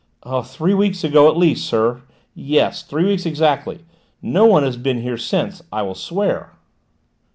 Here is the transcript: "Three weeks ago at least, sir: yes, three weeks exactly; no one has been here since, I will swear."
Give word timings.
"Three 0.45 0.73
weeks 0.73 1.03
ago 1.03 1.29
at 1.29 1.37
least, 1.37 1.63
sir: 1.67 2.01
yes, 2.33 2.81
three 2.81 3.03
weeks 3.05 3.27
exactly; 3.27 3.85
no 4.19 4.47
one 4.47 4.63
has 4.63 4.75
been 4.75 5.03
here 5.03 5.15
since, 5.15 5.61
I 5.71 5.83
will 5.83 5.93
swear." 5.93 6.53